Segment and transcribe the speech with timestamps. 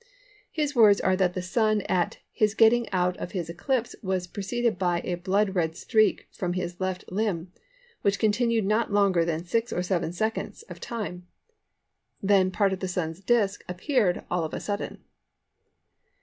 [0.49, 4.79] His words are that the Sun at "his getting out of his eclipse was preceded
[4.79, 7.51] by a blood red streak from its left limb
[8.01, 11.27] which continued not longer than six or seven seconds of time;
[12.19, 15.03] then part of the Sun's disc appeared all of a sudden."